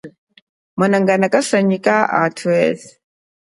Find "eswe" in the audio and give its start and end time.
2.65-2.91